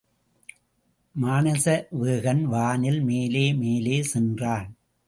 மானசவேகன் 1.21 2.41
வானில் 2.41 3.01
மேலே 3.01 3.53
மேலே 3.53 4.03
சென்றான். 4.03 4.69